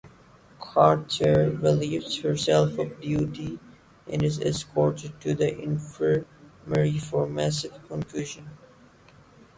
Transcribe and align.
Carter 0.59 1.51
relieves 1.61 2.21
herself 2.21 2.79
of 2.79 2.99
duty 2.99 3.59
and 4.07 4.23
is 4.23 4.39
escorted 4.39 5.21
to 5.21 5.35
the 5.35 5.55
infirmary 5.61 6.97
for 6.97 7.27
massive 7.27 7.87
concussion. 7.87 8.49